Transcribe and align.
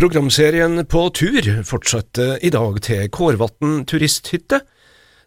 Programserien 0.00 0.80
På 0.88 1.10
tur 1.12 1.44
fortsetter 1.68 2.38
i 2.40 2.48
dag 2.48 2.78
til 2.80 3.10
Kårvatn 3.12 3.82
turisthytte. 3.84 4.62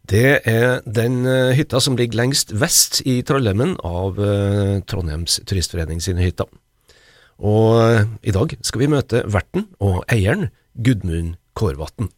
Det 0.09 0.39
er 0.49 0.79
den 0.89 1.27
eh, 1.29 1.51
hytta 1.53 1.77
som 1.77 1.93
ligger 1.99 2.17
lengst 2.17 2.55
vest 2.57 3.03
i 3.05 3.19
Trollheimen 3.21 3.75
av 3.85 4.17
eh, 4.17 4.79
Trondheims 4.89 5.37
turistforening 5.45 6.01
sine 6.01 6.25
hytter. 6.25 6.49
Og 7.37 7.83
eh, 7.83 8.09
i 8.25 8.33
dag 8.33 8.57
skal 8.65 8.81
vi 8.81 8.89
møte 8.95 9.21
verten 9.29 9.67
og 9.77 10.01
eieren, 10.09 10.49
Gudmund 10.73 11.35
Kårvatn. 11.53 12.09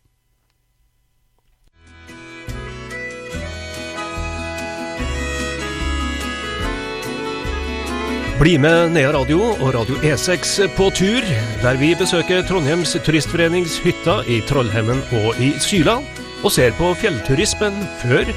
Bli 8.36 8.58
med 8.60 8.92
Nea 8.92 9.14
Radio 9.16 9.38
og 9.40 9.70
Radio 9.72 9.96
E6 10.04 10.66
på 10.76 10.90
tur, 10.92 11.24
der 11.62 11.78
vi 11.80 11.94
besøker 11.96 12.42
Trondheims 12.44 12.92
turistforenings 13.06 13.78
hytter 13.80 14.28
i 14.28 14.42
Trollhemmen 14.44 15.00
og 15.22 15.40
i 15.40 15.54
Syla, 15.64 16.02
og 16.44 16.52
ser 16.52 16.76
på 16.76 16.90
fjellturismen 17.00 17.80
før, 18.02 18.28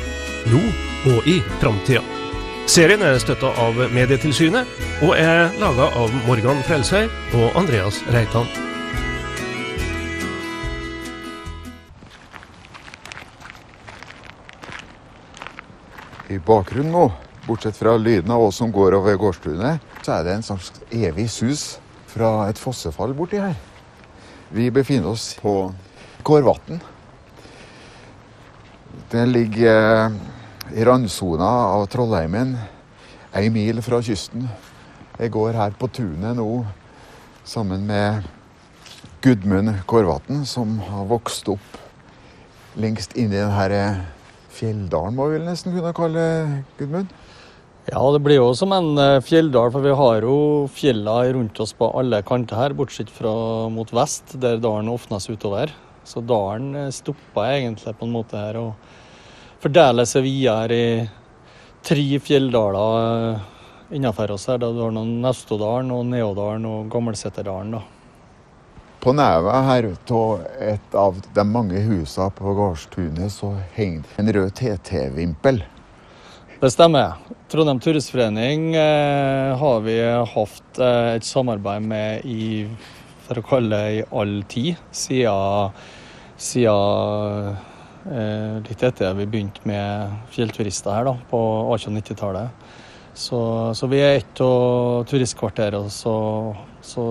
nå 0.55 0.62
og 1.11 1.27
i 1.27 1.41
framtida. 1.59 2.05
Serien 2.70 3.03
er 3.03 3.19
støtta 3.19 3.51
av 3.59 3.83
Medietilsynet, 3.91 4.70
og 5.03 5.16
er 5.19 5.51
laga 5.59 5.91
av 5.98 6.15
Morgan 6.28 6.62
Frelsøy 6.62 7.11
og 7.34 7.59
Andreas 7.59 7.98
Reitan. 8.15 8.47
I 16.30 16.39
bakgrunnen 16.39 16.95
nå, 16.95 17.09
bortsett 17.48 17.77
fra 17.77 17.97
lyden 17.97 18.30
av 18.30 18.43
oss 18.45 18.61
som 18.61 18.73
går 18.73 18.98
over 18.98 19.16
gårdstunet, 19.16 19.80
så 20.05 20.19
er 20.19 20.27
det 20.27 20.37
en 20.37 20.45
slags 20.45 20.73
evig 20.93 21.29
sus 21.33 21.79
fra 22.09 22.48
et 22.48 22.61
fossefall 22.61 23.15
borti 23.16 23.41
her. 23.41 23.56
Vi 24.52 24.70
befinner 24.73 25.11
oss 25.12 25.33
på 25.41 25.73
Kårvatn. 26.25 26.80
Det 29.08 29.25
ligger 29.28 30.08
eh, 30.08 30.17
i 30.77 30.84
randsona 30.84 31.48
av 31.75 31.86
Trollheimen, 31.89 32.56
ei 33.36 33.48
mil 33.53 33.80
fra 33.84 34.03
kysten. 34.05 34.48
Jeg 35.19 35.33
går 35.33 35.56
her 35.56 35.77
på 35.78 35.89
tunet 35.89 36.36
nå 36.36 36.48
sammen 37.48 37.86
med 37.89 38.28
Gudmund 39.25 39.73
Kårvatn, 39.89 40.45
som 40.45 40.78
har 40.84 41.08
vokst 41.08 41.48
opp 41.48 41.78
lengst 42.78 43.17
inni 43.19 43.41
denne 43.41 44.05
fjelldalen, 44.55 45.17
må 45.17 45.28
vi 45.33 45.41
nesten 45.42 45.75
kunne 45.75 45.95
kalle 45.97 46.25
Gudmund? 46.78 47.11
Ja, 47.89 48.03
det 48.12 48.19
blir 48.20 48.36
jo 48.36 48.48
som 48.53 48.72
en 48.77 48.98
eh, 49.00 49.19
fjelldal, 49.25 49.70
for 49.72 49.81
vi 49.81 49.94
har 49.97 50.25
jo 50.27 50.39
fjellene 50.69 51.33
rundt 51.33 51.61
oss 51.64 51.70
på 51.72 51.86
alle 51.97 52.19
kanter 52.20 52.58
her, 52.61 52.75
bortsett 52.77 53.08
fra 53.08 53.30
mot 53.72 53.89
vest, 53.97 54.34
der 54.42 54.58
dalen 54.61 54.91
åpnes 54.92 55.25
utover. 55.30 55.72
Så 56.05 56.20
dalen 56.20 56.75
eh, 56.77 56.91
stopper 56.92 57.55
egentlig 57.55 57.95
på 57.97 58.05
en 58.05 58.12
måte 58.12 58.36
her 58.36 58.58
og 58.61 59.62
fordeler 59.62 60.05
seg 60.05 60.27
videre 60.27 60.77
i 60.77 60.91
tre 61.89 62.05
fjelldaler 62.27 63.06
eh, 63.30 63.48
innenfor 63.97 64.36
oss 64.36 64.45
her. 64.52 64.61
Da 64.61 64.69
du 64.69 64.83
har 64.84 64.92
noen 64.92 65.23
Naustodalen 65.25 65.95
og 65.97 66.05
Neodalen 66.11 66.69
og 66.69 66.92
Gammelseterdalen. 66.92 67.78
da. 67.78 67.83
På 69.00 69.17
nevet 69.17 69.64
her 69.70 69.91
av 69.95 70.45
et 70.61 71.00
av 71.06 71.25
de 71.41 71.48
mange 71.56 71.80
husene 71.89 72.28
på 72.36 72.52
gårdstunet 72.61 73.33
så 73.33 73.55
henger 73.80 74.20
en 74.20 74.33
rød 74.36 74.56
TT-vimpel. 74.61 75.64
Det 76.59 76.73
stemmer. 76.75 77.12
Trondheim 77.47 77.78
Turistforening 77.78 78.75
eh, 78.75 79.56
har 79.59 79.81
vi 79.84 79.95
hatt 80.03 80.78
eh, 80.83 81.11
et 81.14 81.23
samarbeid 81.23 81.84
med 81.87 82.25
i 82.27 82.67
for 83.28 83.39
å 83.39 83.45
kalle 83.47 83.78
det 83.78 83.92
i 83.95 84.03
all 84.11 84.33
tid, 84.51 84.81
siden, 84.91 85.79
siden 86.34 87.53
eh, 88.11 88.59
litt 88.67 88.83
etter 88.91 89.14
vi 89.20 89.29
begynte 89.31 89.62
med 89.70 90.19
fjellturister 90.34 90.97
her 90.97 91.06
da, 91.06 91.14
på 91.31 91.45
1890-tallet. 91.77 92.67
Så, 93.14 93.39
så, 93.79 93.86
vi 93.95 94.02
er 94.02 94.19
et 94.19 94.42
av 94.42 95.07
turistkvarterene 95.07 95.95
så 95.95 97.07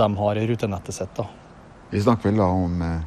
de 0.00 0.10
har 0.24 0.40
i 0.40 0.48
rutenettet 0.48 0.96
sitt. 0.96 1.24
Vi 1.92 2.00
snakker 2.00 2.30
vel 2.30 2.40
da 2.40 2.48
om 2.56 2.88
eh, 2.88 3.00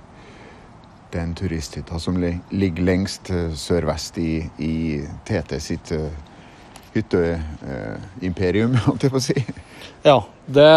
den 1.15 1.33
turisthytta 1.37 1.99
som 2.01 2.19
ligger 2.19 2.83
lengst 2.83 3.31
eh, 3.33 3.53
sørvest 3.57 4.19
i, 4.21 4.45
i 4.59 4.75
TT 5.27 5.55
sitt 5.63 5.93
uh, 5.95 6.09
hytteimperium, 6.95 8.75
holdt 8.87 9.07
jeg 9.07 9.13
på 9.13 9.21
å 9.21 9.23
si. 9.23 9.35
Ja, 10.05 10.19
det, 10.45 10.67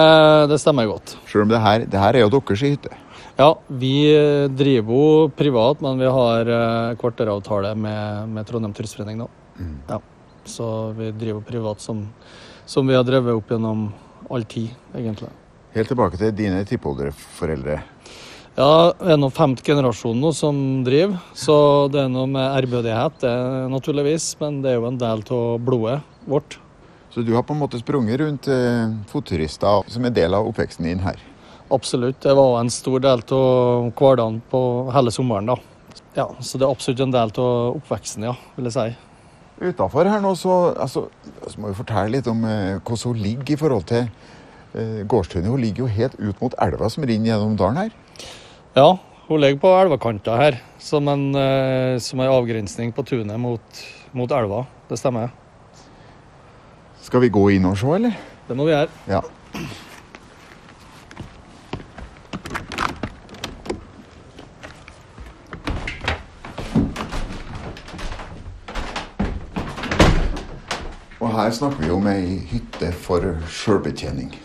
det 0.50 0.58
stemmer 0.62 0.88
godt. 0.88 1.16
Selv 1.28 1.46
om 1.46 1.52
det 1.52 1.60
her, 1.62 1.84
det 1.90 2.00
her 2.00 2.16
er 2.16 2.26
jo 2.26 2.32
deres 2.32 2.64
hytte. 2.64 2.94
Ja, 3.38 3.52
vi 3.68 3.94
driver 4.50 4.94
jo 4.98 5.28
privat, 5.38 5.82
men 5.84 6.00
vi 6.00 6.08
har 6.10 6.48
eh, 6.50 6.94
kvarteravtale 6.98 7.74
med, 7.78 8.32
med 8.34 8.48
Trondheim 8.48 8.74
Turistforening 8.74 9.20
nå. 9.20 9.28
Ja, 9.90 10.00
så 10.48 10.90
vi 10.98 11.12
driver 11.14 11.44
privat 11.46 11.82
som, 11.82 12.02
som 12.66 12.86
vi 12.86 12.96
har 12.98 13.06
drevet 13.06 13.38
opp 13.38 13.52
gjennom 13.54 13.92
all 14.30 14.46
tid, 14.48 14.72
egentlig. 14.96 15.30
Helt 15.76 15.92
tilbake 15.92 16.18
til 16.18 16.34
dine 16.34 16.64
tippolderforeldre. 16.66 17.78
Ja, 18.58 18.90
det 18.98 19.12
er 19.14 19.18
nå 19.22 19.28
femte 19.30 19.62
generasjon 19.62 20.18
nå 20.18 20.32
som 20.34 20.56
driver, 20.82 21.20
så 21.30 21.86
det 21.94 22.00
er 22.02 22.08
noe 22.10 22.26
med 22.26 22.42
ærbødighet, 22.42 23.20
det 23.22 23.34
naturligvis, 23.70 24.32
men 24.40 24.56
det 24.64 24.72
er 24.72 24.80
jo 24.80 24.88
en 24.88 24.96
del 24.98 25.20
av 25.22 25.60
blodet 25.62 26.00
vårt. 26.26 26.56
Så 27.14 27.22
du 27.22 27.30
har 27.36 27.44
på 27.46 27.54
en 27.54 27.60
måte 27.60 27.78
sprunget 27.78 28.18
rundt 28.18 28.48
eh, 28.50 28.96
fotturister 29.12 29.86
som 29.86 30.08
en 30.08 30.16
del 30.16 30.34
av 30.34 30.48
oppveksten 30.50 30.88
din 30.88 31.04
her. 31.04 31.20
Absolutt, 31.70 32.18
det 32.24 32.34
var 32.34 32.56
en 32.58 32.72
stor 32.74 32.98
del 33.04 33.22
av 33.36 33.92
hverdagen 33.92 34.40
på 34.50 34.64
hele 34.96 35.14
sommeren 35.14 35.52
da. 35.52 35.56
Ja, 36.18 36.26
så 36.42 36.58
det 36.58 36.66
er 36.66 36.74
absolutt 36.74 37.04
en 37.06 37.14
del 37.14 37.36
av 37.38 37.78
oppveksten, 37.78 38.26
ja, 38.26 38.34
vil 38.56 38.72
jeg 38.72 38.74
si. 38.74 38.88
Utafor 39.68 40.10
her 40.10 40.18
nå, 40.24 40.34
så, 40.34 40.58
altså, 40.74 41.04
så 41.46 41.62
må 41.62 41.70
vi 41.70 41.78
fortelle 41.78 42.16
litt 42.16 42.26
om 42.34 42.42
eh, 42.42 42.82
hvordan 42.82 43.14
hun 43.14 43.22
ligger 43.22 43.54
i 43.54 43.62
forhold 43.62 43.86
til 43.94 44.10
eh, 44.74 45.06
gårdstunet. 45.06 45.46
Hun 45.46 45.62
ligger 45.62 45.86
jo 45.86 45.94
helt 45.94 46.18
ut 46.18 46.42
mot 46.42 46.58
elva 46.66 46.90
som 46.90 47.06
renner 47.06 47.36
gjennom 47.36 47.54
dalen 47.62 47.84
her. 47.84 47.96
Ja, 48.78 48.98
hun 49.26 49.40
ligger 49.40 49.58
på 49.58 49.70
elvekanta 49.74 50.36
her, 50.38 50.56
som 50.78 51.08
en, 51.08 51.34
eh, 51.34 51.98
som 51.98 52.20
en 52.20 52.28
avgrensning 52.30 52.92
på 52.92 53.02
tunet 53.02 53.40
mot, 53.40 53.80
mot 54.12 54.30
elva. 54.30 54.66
Det 54.88 54.98
stemmer. 54.98 55.32
Skal 57.02 57.24
vi 57.24 57.28
gå 57.28 57.42
inn 57.56 57.66
og 57.66 57.74
se, 57.80 57.90
eller? 57.96 58.14
Det 58.46 58.56
må 58.56 58.68
vi 58.68 58.76
gjøre. 58.76 58.88
Ja. 59.10 59.20
Og 71.18 71.34
her 71.34 71.50
snakker 71.50 71.82
vi 71.82 71.90
om 71.98 72.06
ei 72.14 72.38
hytte 72.54 72.94
for 72.94 73.42
sjølbetjening. 73.50 74.36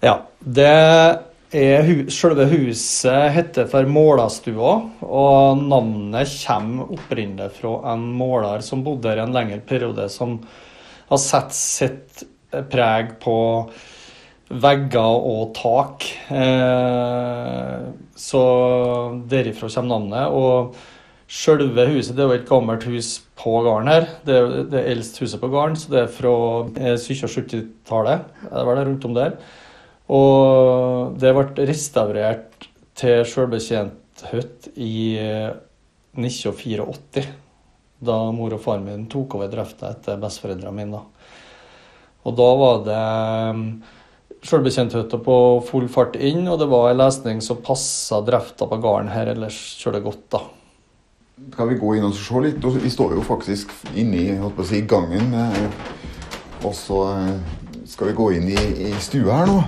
Ja, 0.00 0.22
det 0.40 1.25
er 1.54 2.08
selve 2.10 2.46
huset 2.50 3.30
heter 3.34 3.68
for 3.70 3.86
Målastua, 3.86 4.72
og 5.06 5.60
navnet 5.62 6.32
kommer 6.42 6.94
opprinnelig 6.96 7.52
fra 7.60 7.92
en 7.92 8.06
måler 8.18 8.64
som 8.66 8.82
bodde 8.86 9.12
her 9.12 9.22
en 9.22 9.34
lengre 9.34 9.60
periode, 9.66 10.08
som 10.10 10.40
har 11.06 11.22
satt 11.22 11.54
sitt 11.54 12.24
preg 12.70 13.16
på 13.22 13.36
vegger 14.50 15.26
og 15.26 15.54
tak. 15.56 16.06
Eh, 16.30 17.86
så 18.16 18.42
derifra 19.28 19.70
kommer 19.70 19.92
navnet. 19.94 20.30
Og 20.30 20.76
selve 21.26 21.86
huset 21.90 22.16
det 22.16 22.24
er 22.24 22.30
jo 22.30 22.40
et 22.40 22.48
gammelt 22.48 22.86
hus 22.90 23.20
på 23.38 23.58
gården 23.66 23.90
her. 23.90 24.08
Det 24.26 24.38
er 24.38 24.56
det 24.72 24.84
eldste 24.94 25.24
huset 25.24 25.42
på 25.42 25.50
gården, 25.52 25.78
så 25.78 25.92
det 25.92 26.02
er 26.04 26.10
fra 26.14 26.34
eh, 26.78 26.98
70-tallet. 26.98 28.26
Det 28.46 28.66
var 28.66 28.78
det 28.78 28.86
rundt 28.90 29.08
om 29.08 29.16
der. 29.16 29.38
Og 30.12 31.16
det 31.18 31.32
ble 31.34 31.66
restaurert 31.66 32.68
til 32.96 33.24
sjølbetjent 33.26 34.26
hytte 34.30 34.72
i 34.78 35.16
eh, 35.20 35.50
1984. 36.16 37.26
Da 38.06 38.16
mor 38.32 38.54
og 38.54 38.62
far 38.62 38.80
min 38.84 39.06
tok 39.10 39.38
over 39.38 39.50
drifta 39.52 39.90
etter 39.94 40.18
besteforeldrene 40.20 40.76
mine. 40.76 41.00
Og 42.26 42.34
da 42.36 42.48
var 42.60 42.82
det 42.86 43.04
selvbetjenthytta 44.46 45.18
på 45.22 45.36
full 45.66 45.86
fart 45.90 46.16
inn, 46.18 46.44
og 46.50 46.60
det 46.60 46.68
var 46.70 46.90
en 46.90 47.00
lesning 47.00 47.40
som 47.42 47.62
passa 47.64 48.20
drifta 48.26 48.68
på 48.68 48.78
gården 48.82 49.10
her 49.14 49.32
ellers 49.32 49.58
kjølig 49.80 50.02
godt. 50.06 50.24
da. 50.36 50.42
Skal 51.52 51.68
vi 51.72 51.78
gå 51.80 51.94
inn 51.96 52.06
og 52.08 52.14
se 52.16 52.42
litt? 52.44 52.62
Vi 52.82 52.92
står 52.92 53.16
jo 53.18 53.24
faktisk 53.26 53.72
inne 53.94 54.22
i 54.22 54.36
holdt 54.40 54.62
si, 54.68 54.82
gangen. 54.88 55.34
eh, 55.34 56.64
Og 56.64 56.72
så 56.74 57.02
eh, 57.12 57.36
skal 57.86 58.08
vi 58.10 58.16
gå 58.16 58.30
inn 58.38 58.48
i, 58.54 58.62
i 58.88 58.94
stua 59.00 59.42
her 59.42 59.50
nå. 59.50 59.58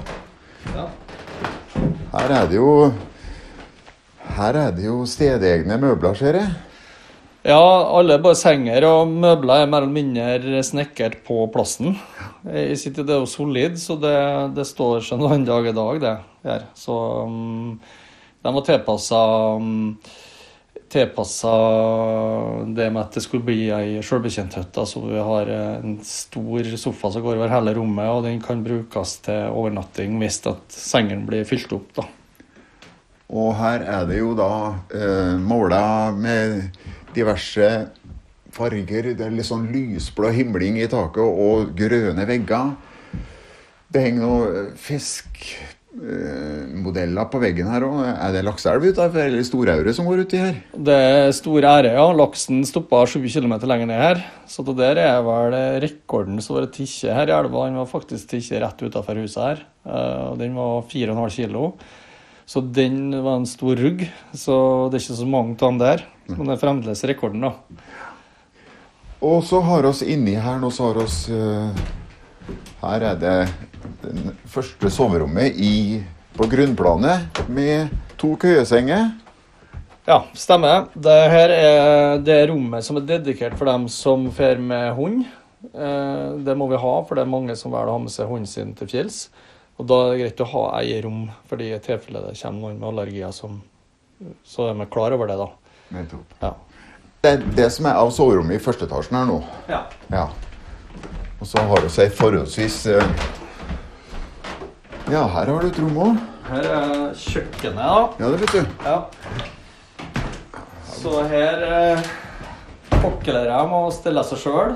Her 2.12 2.32
er 2.34 2.48
det 2.48 2.58
jo 2.58 2.92
Her 4.38 4.56
er 4.56 4.72
det 4.74 4.84
jo 4.86 5.02
stedegne 5.08 5.78
møbler, 5.80 6.14
ser 6.14 6.36
jeg. 6.38 6.48
Ja, 7.48 7.58
alle 7.96 8.18
bare 8.20 8.36
senger 8.36 8.84
og 8.84 9.08
møbler 9.08 9.62
er 9.62 9.70
mer 9.70 9.84
eller 9.86 9.94
mindre 9.94 10.62
snekret 10.66 11.20
på 11.26 11.46
plassen. 11.54 11.96
Jeg 12.44 12.78
sitter, 12.78 13.06
Det 13.06 13.14
er 13.14 13.22
jo 13.22 13.30
solid, 13.30 13.78
så 13.80 13.96
det, 13.96 14.16
det 14.56 14.66
står 14.66 15.00
seg 15.06 15.18
en 15.18 15.30
annen 15.30 15.46
dag 15.46 15.66
i 15.70 15.72
dag, 15.72 16.00
det 16.02 16.14
her. 16.44 16.66
Så 16.76 16.96
um, 17.24 17.78
de 18.44 18.54
var 18.54 18.66
tilpassa 18.66 19.22
um, 19.56 19.96
tilpassa 20.92 21.52
det 22.74 22.88
med 22.92 23.02
at 23.02 23.16
det 23.16 23.22
skulle 23.24 23.46
bli 23.46 23.68
ei 23.74 24.02
sjølbetjenthytte. 24.04 24.84
Så 24.88 25.02
vi 25.04 25.20
har 25.30 25.50
en 25.52 25.98
stor 26.06 26.70
sofa 26.80 27.12
som 27.14 27.24
går 27.24 27.38
over 27.38 27.52
hele 27.52 27.74
rommet, 27.76 28.08
og 28.12 28.24
den 28.26 28.40
kan 28.44 28.64
brukes 28.64 29.18
til 29.26 29.50
overnatting 29.52 30.18
hvis 30.22 30.40
at 30.48 30.64
sengen 30.74 31.26
blir 31.28 31.46
fylt 31.48 31.72
opp. 31.76 31.90
da. 32.00 32.08
Og 33.28 33.52
her 33.58 33.84
er 33.84 34.06
det 34.08 34.22
jo 34.22 34.32
da 34.36 34.52
eh, 34.96 35.34
måla 35.36 36.10
med 36.16 36.70
diverse 37.14 37.68
farger. 38.56 39.12
Det 39.12 39.26
er 39.26 39.34
litt 39.34 39.48
sånn 39.48 39.68
lysblå 39.72 40.32
himling 40.32 40.78
i 40.80 40.88
taket 40.88 41.24
og 41.24 41.74
grønne 41.76 42.24
vegger. 42.28 42.72
Det 43.88 44.04
henger 44.04 44.24
noen 44.24 44.72
fiskmodeller 45.88 47.28
på 47.30 47.40
veggen 47.42 47.68
her 47.70 47.84
òg. 47.86 48.00
Er 48.08 48.32
det 48.34 48.44
lakseelv 48.46 48.84
utafor, 48.90 49.20
eller 49.24 49.44
storaure 49.46 49.94
som 49.94 50.06
går 50.08 50.24
uti 50.26 50.40
her? 50.40 50.58
Det 50.72 50.94
er 50.94 51.32
stor 51.32 51.64
ære, 51.64 51.94
ja. 51.96 52.06
Laksen 52.12 52.64
stoppa 52.66 53.04
sju 53.06 53.20
km 53.26 53.58
lenger 53.64 53.86
ned 53.86 54.02
her. 54.02 54.24
Så 54.46 54.64
det 54.64 54.76
der 54.76 54.98
er 54.98 55.22
vel 55.22 55.56
rekorden 55.82 56.40
som 56.40 56.56
har 56.56 56.66
vært 56.66 56.76
tatt 56.78 57.14
her 57.16 57.28
i 57.28 57.36
elva. 57.38 57.66
Den 57.66 57.80
var 57.80 57.86
faktisk 57.90 58.28
tatt 58.30 58.52
rett 58.62 58.82
utafor 58.82 59.22
huset 59.22 59.42
her. 59.42 59.64
Eh, 59.86 60.32
og 60.32 60.38
Den 60.38 60.54
var 60.54 60.82
4,5 60.82 61.30
kilo. 61.30 61.72
Så 62.48 62.62
den 62.62 63.10
var 63.22 63.36
en 63.36 63.46
stor 63.46 63.76
rugg. 63.76 64.08
Så 64.32 64.88
det 64.90 64.98
er 64.98 65.04
ikke 65.04 65.22
så 65.22 65.28
mange 65.28 65.56
av 65.56 65.68
dem 65.68 65.78
der. 65.78 66.04
Men 66.28 66.46
det 66.46 66.56
er 66.56 66.62
fremdeles 66.62 67.04
rekorden, 67.04 67.40
da. 67.40 67.52
Og 69.20 69.42
så 69.42 69.60
har 69.60 69.84
oss 69.84 70.02
inni 70.02 70.36
her 70.38 70.60
nå, 70.60 70.70
så 70.70 70.92
har 70.92 71.00
oss 71.02 71.28
eh, 71.28 71.80
Her 72.78 73.02
er 73.02 73.16
det 73.18 73.38
det 74.02 74.34
første 74.50 74.90
soverommet 74.90 75.56
i, 75.56 76.02
på 76.36 76.46
grunnplanet 76.50 77.40
med 77.50 77.90
to 78.20 78.34
køyesenger. 78.40 79.10
Ja, 80.08 80.22
stemmer. 80.38 80.86
Det 80.96 81.16
her 81.32 81.52
er 81.52 82.22
det 82.24 82.38
rommet 82.48 82.84
som 82.86 82.96
er 82.96 83.04
dedikert 83.08 83.58
for 83.58 83.68
dem 83.68 83.88
som 83.92 84.30
fer 84.32 84.56
med 84.62 84.94
hund. 84.96 85.26
Eh, 85.74 86.38
Det 86.46 86.54
må 86.56 86.68
vi 86.70 86.78
ha, 86.80 86.94
for 87.04 87.14
det 87.18 87.26
er 87.26 87.30
mange 87.34 87.56
som 87.56 87.72
velger 87.74 87.90
å 87.92 87.98
ha 87.98 88.04
med 88.06 88.14
seg 88.14 88.30
hunden 88.30 88.46
sin 88.48 88.72
til 88.78 88.88
fjells. 88.88 89.28
Og 89.78 89.86
da 89.86 89.98
er 90.06 90.10
det 90.14 90.20
greit 90.22 90.40
å 90.42 90.48
ha 90.54 90.62
eget 90.80 91.04
rom, 91.04 91.28
fordi 91.50 91.68
i 91.74 91.78
tilfelle 91.82 92.22
det 92.24 92.38
kommer 92.40 92.60
noen 92.70 92.78
med 92.80 92.88
allergier 92.88 93.32
som 93.32 93.60
Så 94.42 94.64
er 94.70 94.74
vi 94.74 94.84
klar 94.90 95.12
over 95.14 95.28
det, 95.30 95.36
da. 95.38 95.46
Nettopp. 95.94 96.32
Ja. 96.42 96.54
Det 97.22 97.30
er 97.30 97.44
det 97.54 97.68
som 97.70 97.86
er 97.86 97.94
av 98.00 98.10
soverommet 98.10 98.56
i 98.56 98.62
første 98.62 98.86
etasjen 98.88 99.14
her 99.18 99.26
nå. 99.28 99.36
ja. 99.68 99.84
Ja. 100.10 100.24
Og 101.40 101.46
så 101.46 101.62
har 101.62 101.84
vi 101.84 101.90
ei 102.02 102.08
forholdsvis 102.10 102.78
eh, 102.90 103.04
Ja, 105.08 105.22
her 105.24 105.46
har 105.48 105.62
du 105.62 105.68
et 105.70 105.78
rom 105.80 105.94
òg. 106.04 106.16
Her 106.50 106.66
er 106.68 107.12
kjøkkenet, 107.16 107.78
da. 107.80 108.00
Ja, 108.20 108.28
det 108.28 108.40
vet 108.42 108.50
du. 108.52 108.66
Ja. 108.84 108.96
Så 110.84 111.14
her 111.30 111.62
eh, 111.64 112.10
jeg 113.00 113.46
de 113.48 113.78
og 113.78 113.94
stiller 113.96 114.26
seg 114.28 114.42
sjøl. 114.42 114.74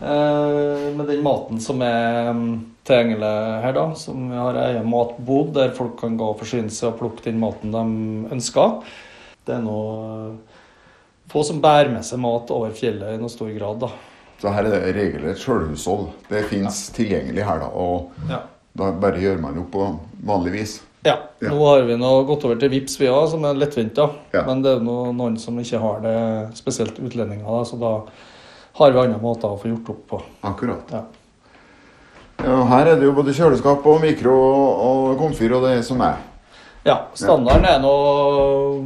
Eh, 0.00 0.86
med 0.96 1.04
den 1.12 1.20
maten 1.26 1.60
som 1.60 1.82
er 1.84 2.30
mm, 2.32 2.54
tilgjengelig 2.88 3.34
her, 3.66 3.76
da. 3.76 3.84
Som 4.00 4.30
vi 4.32 4.40
har 4.40 4.56
egen 4.62 4.88
matbod 4.88 5.52
der 5.58 5.76
folk 5.76 5.98
kan 6.00 6.16
gå 6.16 6.30
og 6.32 6.40
forsyne 6.40 6.72
seg 6.72 6.94
og 6.94 7.02
plukke 7.02 7.26
den 7.28 7.36
maten 7.42 7.76
de 7.76 7.84
ønsker. 8.38 8.80
Det 9.44 9.58
er 9.58 9.62
noe 9.66 10.32
få 11.28 11.44
som 11.44 11.60
bærer 11.60 11.92
med 11.92 12.08
seg 12.08 12.24
mat 12.24 12.48
over 12.54 12.72
fjellet 12.72 13.18
i 13.18 13.20
noe 13.20 13.32
stor 13.32 13.52
grad, 13.60 13.84
da. 13.84 13.92
Så 14.40 14.56
her 14.56 14.72
er 14.72 14.72
det 14.72 14.96
regelrett 14.96 15.44
sjølhushold. 15.44 16.14
Det 16.32 16.46
fins 16.48 16.86
tilgjengelig 16.96 17.44
her, 17.44 17.60
da. 17.66 17.68
Og 17.76 18.32
Ja. 18.32 18.40
Da 18.76 18.90
bare 18.92 19.20
gjør 19.22 19.40
man 19.40 19.54
jo 19.60 19.64
på 19.70 19.86
vanlig 20.26 20.52
vis. 20.52 20.82
Ja, 21.04 21.16
Ja. 21.40 21.50
nå 21.50 21.58
har 21.68 21.82
vi 21.84 21.96
nå 22.00 22.10
gått 22.26 22.44
over 22.46 22.56
til 22.56 22.70
VIPS 22.70 22.96
vi 22.98 23.06
òg, 23.06 23.28
som 23.30 23.44
er 23.44 23.54
lettvint. 23.54 23.98
Ja. 24.32 24.42
Men 24.46 24.62
det 24.62 24.76
er 24.78 24.80
noe, 24.80 25.12
noen 25.12 25.36
som 25.38 25.58
ikke 25.60 25.78
har 25.80 26.00
det, 26.00 26.56
spesielt 26.56 26.96
utlendinger. 26.98 27.44
da, 27.44 27.62
Så 27.64 27.76
da 27.78 28.00
har 28.78 28.90
vi 28.92 28.98
andre 28.98 29.20
måter 29.20 29.48
å 29.52 29.58
få 29.60 29.68
gjort 29.68 29.88
opp 29.90 30.06
på. 30.08 30.22
Akkurat. 30.42 30.90
Ja. 30.90 31.02
Ja, 32.44 32.64
her 32.64 32.86
er 32.86 32.96
det 32.96 33.04
jo 33.04 33.12
både 33.12 33.32
kjøleskap 33.36 33.84
og 33.86 34.00
mikro 34.02 34.32
og 34.34 35.18
komfyr 35.20 35.52
og 35.56 35.62
det 35.68 35.84
som 35.84 36.00
er. 36.00 36.16
Ja, 36.84 36.98
standarden 37.16 37.64
er 37.64 37.78
nå 37.80 37.92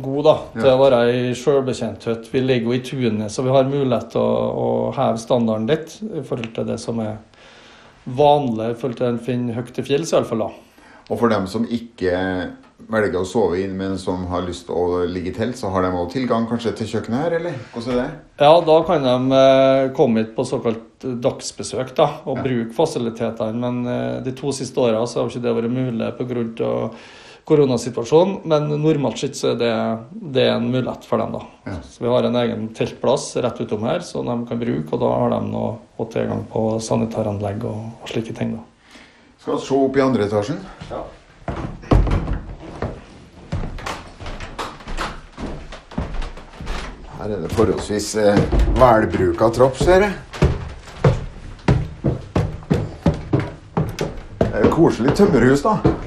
god 0.02 0.24
da, 0.24 0.34
til 0.54 0.68
Ja. 0.68 0.76
å 0.76 0.82
være 0.84 0.98
ei 1.10 1.32
sjølbetjenthytte. 1.34 2.30
Vi 2.30 2.40
ligger 2.40 2.66
jo 2.66 2.72
i 2.72 2.80
tunet, 2.80 3.30
så 3.30 3.42
vi 3.42 3.50
har 3.50 3.64
mulighet 3.64 4.10
til 4.10 4.20
å, 4.20 4.54
å 4.54 4.94
heve 4.94 5.18
standarden 5.18 5.66
litt 5.66 5.96
i 6.02 6.22
forhold 6.22 6.54
til 6.54 6.64
det 6.64 6.78
som 6.78 7.00
er 7.00 7.16
vanlig 8.16 8.76
følte 8.80 9.02
til 9.04 9.12
en 9.12 9.18
finner 9.22 9.54
høyt 9.58 9.74
til 9.76 9.84
fjells, 9.84 10.12
iallfall. 10.14 10.48
Og 11.08 11.16
for 11.18 11.28
dem 11.32 11.46
som 11.48 11.64
ikke 11.64 12.12
velger 12.88 13.18
å 13.20 13.26
sove 13.26 13.58
inn, 13.62 13.72
men 13.76 13.96
som 13.98 14.26
har 14.30 14.44
lyst 14.46 14.66
til 14.68 14.76
å 14.76 15.04
ligge 15.08 15.32
i 15.32 15.34
telt, 15.34 15.56
så 15.58 15.70
har 15.72 15.82
de 15.82 15.90
også 15.90 16.12
tilgang 16.18 16.44
kanskje 16.50 16.74
til 16.78 16.86
kjøkkenet 16.92 17.22
her, 17.24 17.36
eller? 17.40 17.56
Hvordan 17.72 17.94
er 17.94 18.00
det? 18.02 18.10
Ja, 18.44 18.52
da 18.68 18.76
kan 18.86 19.06
de 19.08 19.38
eh, 19.38 19.88
komme 19.96 20.22
hit 20.22 20.34
på 20.36 20.44
såkalt 20.46 20.84
dagsbesøk 21.24 21.94
da, 21.96 22.06
og 22.26 22.36
Ja. 22.38 22.42
bruke 22.44 22.74
fasilitetene. 22.76 23.56
Men 23.58 23.80
eh, 23.86 24.20
de 24.22 24.32
to 24.36 24.52
siste 24.52 24.78
åra 24.78 25.00
så 25.06 25.22
har 25.24 25.30
ikke 25.32 25.42
det 25.42 25.56
vært 25.58 25.74
mulig 25.74 26.12
pga. 26.20 26.90
Koronasituasjonen. 27.48 28.40
Men 28.44 28.68
normalt 28.82 29.18
sett 29.20 29.36
så 29.38 29.52
er 29.54 29.60
det, 29.60 29.72
det 30.36 30.44
er 30.46 30.56
en 30.58 30.68
mulighet 30.70 31.06
for 31.08 31.22
dem. 31.22 31.32
da. 31.32 31.42
Ja. 31.70 31.76
Så 31.88 32.04
Vi 32.04 32.10
har 32.12 32.28
en 32.28 32.36
egen 32.42 32.68
teltplass 32.76 33.30
rett 33.36 33.60
utom 33.64 33.86
her 33.88 34.04
som 34.04 34.26
de 34.28 34.36
kan 34.48 34.60
bruke, 34.60 34.92
og 34.92 35.00
da 35.00 35.12
har 35.22 35.32
de 35.36 35.40
nå 35.48 35.64
fått 35.96 36.12
tilgang 36.18 36.44
på 36.52 36.64
sanitaranlegg 36.84 37.64
og, 37.64 37.86
og 38.02 38.12
slike 38.12 38.36
ting. 38.36 38.56
da. 38.58 38.64
Skal 39.38 39.56
vi 39.56 39.64
se 39.64 39.74
opp 39.78 39.96
i 39.96 40.04
andre 40.04 40.28
etasjen? 40.28 40.60
Ja. 40.90 41.04
Her 47.18 47.32
er 47.34 47.40
det 47.42 47.50
forholdsvis 47.56 48.12
eh, 48.22 48.42
velbruka 48.78 49.48
trapp, 49.56 49.78
ser 49.80 50.04
jeg. 50.06 50.12
Det 54.38 54.52
er 54.52 54.66
jo 54.68 54.74
koselig 54.74 55.16
tømmerhus, 55.18 55.64
da. 55.66 55.97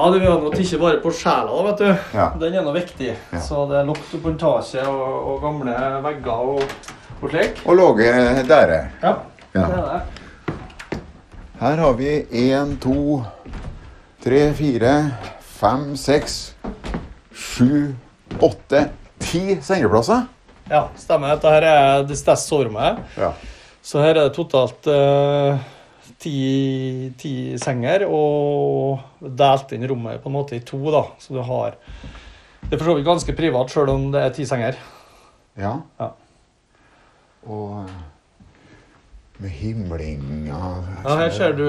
Ja, 0.00 0.06
du 0.08 0.16
vil 0.16 0.30
nå 0.30 0.50
ikke 0.56 0.78
bare 0.80 1.00
på 1.02 1.10
sjela, 1.12 1.50
da, 1.52 1.62
vet 1.66 1.80
du. 1.82 2.16
Ja. 2.16 2.26
Den 2.40 2.54
er 2.56 2.62
nå 2.64 2.72
viktig. 2.72 3.10
Ja. 3.34 3.40
Så 3.44 3.66
det 3.68 3.76
er 3.82 3.88
lukt 3.90 4.06
på 4.08 4.20
plantasje 4.24 4.80
og, 4.88 5.02
og 5.34 5.42
gamle 5.42 5.74
vegger 6.06 6.46
og, 6.54 6.62
og 7.20 7.26
slik. 7.34 7.60
Og 7.68 7.76
låge 7.76 8.06
der. 8.48 8.72
Ja, 9.02 9.12
Ja. 9.52 9.66
det 9.66 9.76
er 9.76 9.84
det. 9.90 10.56
Her 11.60 11.76
har 11.84 11.92
vi 11.98 12.12
én, 12.46 12.70
to, 12.80 13.20
tre, 14.24 14.40
fire, 14.56 14.94
fem, 15.60 15.90
seks, 16.00 16.38
sju, 17.36 17.90
åtte, 18.40 18.86
ti 19.20 19.58
sengeplasser. 19.60 20.22
Ja, 20.70 20.86
stemmer. 20.96 21.34
Dette 21.34 21.52
her 21.52 21.66
er 21.74 22.06
det 22.08 22.16
største 22.16 22.48
soverommet. 22.54 23.02
Ja. 23.20 23.34
Så 23.84 24.00
her 24.00 24.14
er 24.14 24.22
det 24.30 24.36
totalt 24.38 24.88
eh, 24.88 25.60
ti, 26.18 27.12
ti 27.20 27.32
senger, 27.60 28.06
og 28.10 29.00
delt 29.20 29.72
inn 29.76 29.86
rommet 29.90 30.22
på 30.22 30.30
en 30.30 30.36
måte 30.38 30.56
i 30.58 30.64
to, 30.66 30.80
da. 30.92 31.04
Så 31.22 31.36
du 31.36 31.42
har 31.46 31.76
Det 32.62 32.76
er 32.76 32.78
for 32.78 32.90
så 32.90 32.96
vidt 32.98 33.06
ganske 33.06 33.34
privat, 33.36 33.72
sjøl 33.72 33.88
om 33.92 34.10
det 34.14 34.22
er 34.24 34.34
ti 34.36 34.46
senger. 34.46 34.76
Ja. 35.58 35.76
Ja. 35.98 36.10
Og 37.50 37.88
med 39.40 39.50
himling 39.56 40.50
og 40.52 40.84
Ja, 41.06 41.16
her 41.22 41.30
ser 41.32 41.54
du 41.56 41.64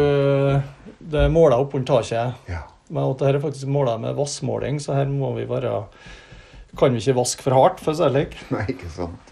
det 1.02 1.24
er 1.26 1.32
måla 1.32 1.58
opp 1.62 1.74
under 1.78 2.02
taket. 2.02 2.36
Ja. 2.52 2.66
Men 2.92 3.08
at 3.08 3.22
dette 3.22 3.38
er 3.40 3.44
faktisk 3.44 3.70
måla 3.72 3.96
med 4.02 4.18
vassmåling, 4.18 4.80
så 4.84 4.98
her 4.98 5.08
må 5.10 5.32
vi 5.38 5.48
være 5.50 5.86
Kan 6.78 6.94
vi 6.94 7.00
ikke 7.02 7.18
vaske 7.18 7.44
for 7.44 7.56
hardt, 7.56 7.82
for 7.84 7.92
å 7.92 7.98
si 7.98 8.04
det 8.04 8.12
slik. 8.14 8.36
Nei, 8.54 8.66
ikke 8.76 8.92
sant. 8.92 9.31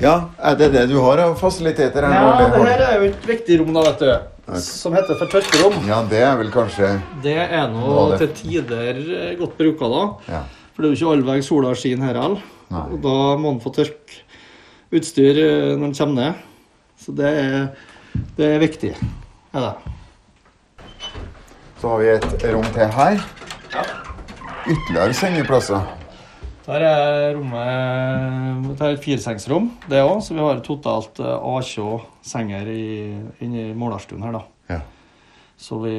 Ja, 0.00 0.14
er 0.44 0.56
det 0.60 0.70
det 0.74 0.82
du 0.90 0.98
har 1.00 1.20
av 1.24 1.36
fasiliteter 1.40 2.04
her? 2.04 2.12
Ja, 2.12 2.48
det 2.52 2.64
her 2.68 2.82
er 2.84 2.98
jo 3.00 3.06
et 3.08 3.28
viktig 3.30 3.56
rom, 3.62 3.72
da, 3.76 3.84
vet 3.88 4.02
du. 4.04 4.60
Som 4.62 4.94
heter 4.94 5.16
for 5.18 5.30
tørkerom. 5.32 5.78
Ja, 5.88 6.02
det 6.06 6.20
er 6.22 6.36
vel 6.38 6.52
kanskje 6.54 6.92
Det 7.24 7.34
er 7.34 7.64
nå 7.72 8.04
til 8.20 8.28
tider 8.36 9.00
eh, 9.00 9.32
godt 9.40 9.56
bruka, 9.58 9.88
da. 9.90 10.02
Ja. 10.30 10.42
For 10.76 10.84
det 10.84 10.90
er 10.90 10.92
jo 10.92 10.98
ikke 11.00 11.14
all 11.16 11.24
vei 11.30 11.38
sola 11.42 11.72
skinner 11.78 12.12
her 12.12 12.20
heller. 12.20 12.44
Og 12.76 12.96
da 13.02 13.16
må 13.40 13.54
en 13.54 13.62
få 13.64 13.72
tørke 13.74 14.20
utstyr 14.94 15.40
eh, 15.42 15.72
når 15.74 15.88
en 15.88 15.96
kommer 15.98 16.20
ned. 16.20 16.46
Så 17.00 17.16
det 17.16 17.32
er, 17.40 17.68
det 18.36 18.52
er 18.52 18.62
viktig. 18.62 18.92
Er 19.56 19.66
det. 19.70 19.74
Så 21.80 21.90
har 21.94 22.02
vi 22.04 22.12
et 22.14 22.48
rom 22.52 22.68
til 22.76 22.96
her. 23.00 23.22
Ytterligere 24.66 25.14
sengeplasser. 25.14 25.95
Der 26.66 26.82
er 26.82 27.36
rommet 27.36 28.72
Det 28.78 28.82
er 28.82 28.96
et 28.96 29.04
firesengsrom, 29.04 29.68
det 29.90 30.00
òg. 30.02 30.18
Så 30.24 30.34
vi 30.34 30.42
har 30.42 30.58
totalt 30.66 31.20
eh, 31.22 31.36
18 31.38 32.00
senger 32.26 32.66
i, 32.72 32.86
inne 33.44 33.68
i 33.70 33.74
målerstuen 33.78 34.24
her, 34.26 34.34
da. 34.40 34.42
Ja. 34.74 34.80
Så 35.56 35.78
vi 35.84 35.94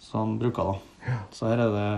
Som 0.00 0.38
bruker, 0.40 0.72
da. 0.72 1.18
Så 1.36 1.50
her 1.50 1.60
er 1.66 1.74
det 1.74 1.88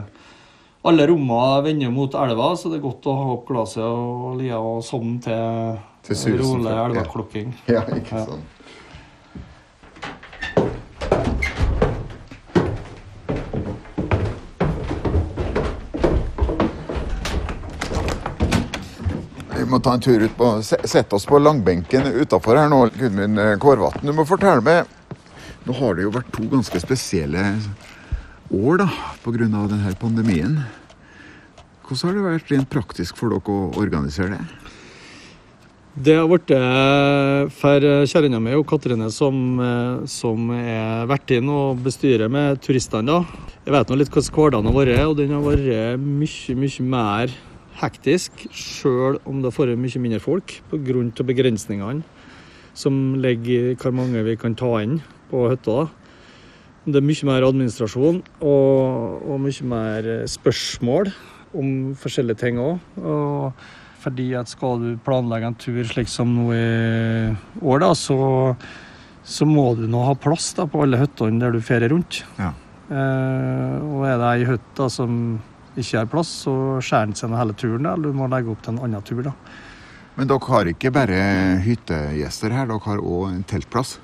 Alle 0.84 1.06
rommene 1.10 1.62
vender 1.66 1.90
mot 1.92 2.14
elva, 2.16 2.54
så 2.56 2.70
det 2.72 2.78
er 2.80 2.86
godt 2.88 3.06
å 3.10 3.14
ha 3.18 3.24
opp 3.36 3.46
glasset 3.50 3.84
og 3.84 4.38
lia 4.40 4.56
og 4.58 4.80
sovne 4.86 5.20
til, 5.22 5.78
Til 6.08 6.38
rolig 6.40 6.72
elveklokking. 6.72 7.52
ja. 7.68 7.82
Ja, 7.84 7.98
ikke 8.00 8.16
Ja. 8.16 8.24
sant. 8.24 8.56
Må 19.70 19.80
ta 19.82 19.94
en 19.96 20.02
tur 20.04 20.22
ut 20.24 20.34
på, 20.36 20.48
se- 20.66 20.80
sette 20.88 21.16
oss 21.16 21.26
på 21.28 21.38
langbenken 21.40 22.10
utafor 22.20 22.58
her 22.60 22.70
nå, 22.72 22.82
Gudmund 22.98 23.38
eh, 23.40 23.54
Kårvatn. 23.62 24.04
Du 24.06 24.14
må 24.16 24.26
fortelle 24.28 24.64
meg 24.64 24.96
Nå 25.66 25.74
har 25.76 25.92
det 25.96 26.06
jo 26.06 26.12
vært 26.14 26.30
to 26.32 26.46
ganske 26.48 26.80
spesielle 26.80 27.42
år 28.50 28.78
da, 28.80 28.86
pga. 29.20 29.44
denne 29.44 29.92
pandemien. 30.00 30.54
Hvordan 31.84 32.08
har 32.08 32.16
det 32.16 32.22
vært 32.24 32.52
rent 32.54 32.70
praktisk 32.72 33.18
for 33.20 33.34
dere 33.34 33.52
å 33.52 33.82
organisere 33.82 34.38
det? 34.38 34.70
Det 36.00 36.14
har 36.16 36.28
blitt 36.30 36.52
eh, 36.54 37.50
for 37.60 37.84
kjerringa 38.08 38.40
mi 38.40 38.54
og 38.56 38.64
Katrine 38.70 39.10
som, 39.12 39.36
eh, 39.60 40.06
som 40.08 40.48
er 40.54 41.04
vertinne 41.10 41.50
og 41.50 41.82
bestyrer 41.84 42.30
med 42.32 42.62
turistene. 42.64 43.04
da. 43.10 43.46
Jeg 43.66 43.74
vet 43.74 43.90
nå 43.90 43.98
litt 44.00 44.12
hvordan 44.14 44.32
hverdagen 44.38 44.70
har 44.70 44.78
vært, 44.80 45.04
og 45.10 45.16
den 45.18 45.34
har 45.34 45.44
vært 45.44 46.00
mye, 46.00 46.56
mye 46.62 46.88
mer 46.94 47.34
hektisk, 47.80 48.46
sjøl 48.52 49.18
om 49.28 49.40
det 49.44 49.54
vært 49.56 49.80
mye 49.80 50.02
mindre 50.02 50.20
folk, 50.22 50.58
pga. 50.70 51.24
begrensningene 51.24 52.02
som 52.76 53.16
ligger 53.20 53.72
i 53.72 53.78
hvor 53.78 53.94
mange 53.94 54.22
vi 54.24 54.36
kan 54.38 54.54
ta 54.54 54.76
inn 54.82 55.00
på 55.30 55.48
hytta. 55.50 55.88
Det 56.86 57.00
er 57.00 57.04
mye 57.04 57.28
mer 57.28 57.44
administrasjon 57.44 58.22
og, 58.40 59.26
og 59.26 59.42
mye 59.42 59.66
mer 59.68 60.08
spørsmål 60.30 61.10
om 61.56 61.92
forskjellige 61.98 62.40
ting 62.44 62.60
òg. 62.62 62.80
Fordi 64.00 64.30
at 64.38 64.48
skal 64.48 64.80
du 64.80 64.94
planlegge 65.04 65.50
en 65.50 65.58
tur 65.60 65.82
slik 65.84 66.08
som 66.08 66.30
nå 66.32 66.46
i 66.56 66.64
år, 67.60 67.82
da, 67.82 67.90
så, 67.92 68.16
så 69.20 69.48
må 69.48 69.74
du 69.76 69.84
nå 69.90 70.06
ha 70.06 70.16
plass 70.16 70.54
da, 70.56 70.64
på 70.64 70.80
alle 70.86 71.02
hyttene 71.02 71.42
der 71.42 71.52
du 71.52 71.60
ferier 71.64 71.92
rundt. 71.92 72.22
Ja. 72.40 72.54
Eh, 72.90 73.74
og 73.84 74.06
er 74.08 74.16
det 74.18 74.30
ei 74.30 74.48
hytte 74.48 74.88
som 74.90 75.12
ikke 75.82 76.02
har 76.02 76.12
plass, 76.12 76.30
så 76.44 76.54
skjærer 76.84 77.10
den 77.10 77.18
seg 77.18 77.32
ned 77.32 77.40
hele 77.40 77.56
turen. 77.58 77.88
Eller 77.90 78.12
du 78.12 78.20
må 78.20 78.28
legge 78.30 78.52
opp 78.52 78.62
til 78.64 78.76
en 78.76 78.84
annen 78.86 79.04
tur. 79.06 79.22
da. 79.26 79.34
Men 80.18 80.28
dere 80.30 80.52
har 80.52 80.68
ikke 80.68 80.92
bare 80.92 81.18
hyttegjester 81.64 82.52
her, 82.52 82.70
dere 82.70 82.86
har 82.86 83.02
òg 83.02 83.28
en 83.30 83.44
teltplass? 83.48 83.98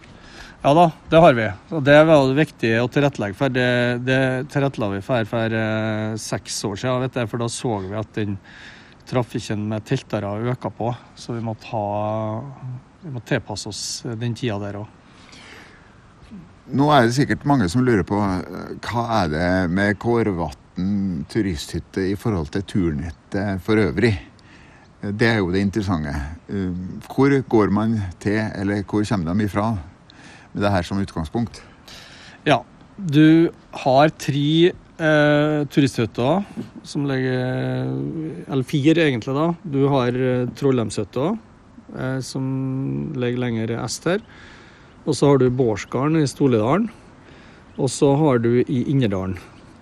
Ja 0.63 0.73
da, 0.75 0.87
det 1.11 1.21
har 1.23 1.35
vi. 1.37 1.45
Og 1.77 1.83
det 1.87 1.97
var 2.09 2.33
viktig 2.35 2.71
å 2.81 2.89
tilrettelegge 2.91 3.39
for. 3.39 3.53
Det, 3.53 3.67
det 4.07 4.21
tilrettela 4.51 4.89
vi 4.95 5.03
for 5.05 5.29
for 5.31 5.59
eh, 5.61 6.17
seks 6.19 6.57
år 6.67 6.81
siden, 6.81 7.05
vet 7.05 7.21
jeg, 7.21 7.31
for 7.31 7.43
da 7.45 7.49
så 7.53 7.77
vi 7.85 7.95
at 8.01 8.17
den 8.17 8.39
trafikken 9.07 9.69
med 9.71 9.85
teltere 9.87 10.33
øka 10.51 10.73
på. 10.75 10.91
Så 11.15 11.37
vi 11.37 11.45
måtte, 11.45 11.71
ha, 11.71 12.41
vi 13.05 13.15
måtte 13.15 13.37
tilpasse 13.37 13.71
oss 13.71 13.85
den 14.19 14.35
tida 14.35 14.59
der 14.65 14.81
òg. 14.83 14.93
Nå 16.67 16.91
er 16.91 17.07
det 17.07 17.15
sikkert 17.15 17.47
mange 17.47 17.69
som 17.71 17.85
lurer 17.87 18.03
på 18.07 18.19
eh, 18.19 18.79
hva 18.89 19.05
er 19.21 19.35
det 19.37 19.51
med 19.71 20.01
Kårvatn 20.03 20.66
turisthytte 21.33 22.05
i 22.11 22.17
forhold 22.19 22.51
til 22.53 22.65
turnettet 22.69 23.63
for 23.65 23.81
øvrig? 23.81 24.15
Det 25.01 25.29
er 25.29 25.39
jo 25.39 25.53
det 25.53 25.61
interessante. 25.65 26.15
Eh, 26.49 26.73
Hvor 27.07 27.31
går 27.49 27.71
man 27.71 28.01
til, 28.21 28.41
eller 28.55 28.83
hvor 28.83 29.05
kommer 29.05 29.35
de 29.35 29.45
ifra 29.45 29.71
med 30.53 30.63
det 30.63 30.71
her 30.71 30.83
som 30.83 30.99
utgangspunkt? 30.99 31.63
Ja. 32.47 32.63
Du 32.97 33.51
har 33.73 34.09
tre 34.09 34.73
eh, 34.73 35.67
turisthytter 35.69 36.45
som 36.83 37.05
ligger 37.05 37.93
Eller 38.49 38.65
fire, 38.65 39.05
egentlig, 39.05 39.35
da. 39.37 39.55
Du 39.63 39.89
har 39.93 40.09
eh, 40.17 40.49
Trollheimshytta, 40.57 41.37
eh, 41.93 42.21
som 42.21 43.13
ligger 43.15 43.39
lenger 43.39 43.77
øst 43.85 44.05
her. 44.05 44.25
Og 45.05 45.15
så 45.15 45.29
har 45.29 45.39
du 45.39 45.51
Bårdsgarden 45.51 46.23
i 46.23 46.27
Stoledalen. 46.27 46.89
Og 47.77 47.91
så 47.93 48.15
har 48.17 48.39
du 48.39 48.65
i 48.65 48.85
Innerdalen. 48.89 49.37